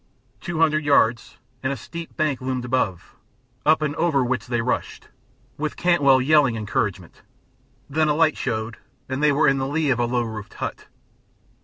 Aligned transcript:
Two 0.39 0.57
hundred 0.57 0.83
yards, 0.83 1.37
and 1.61 1.71
a 1.71 1.77
steep 1.77 2.17
bank 2.17 2.41
loomed 2.41 2.65
above, 2.65 3.13
up 3.67 3.83
and 3.83 3.95
over 3.97 4.23
which 4.25 4.47
they 4.47 4.59
rushed, 4.59 5.09
with 5.59 5.77
Cantwell 5.77 6.19
yelling 6.19 6.55
encouragement; 6.55 7.21
then 7.87 8.07
a 8.07 8.15
light 8.15 8.35
showed, 8.35 8.77
and 9.07 9.21
they 9.21 9.31
were 9.31 9.47
in 9.47 9.59
the 9.59 9.67
lee 9.67 9.91
of 9.91 9.99
a 9.99 10.05
low 10.07 10.23
roofed 10.23 10.55
hut. 10.55 10.87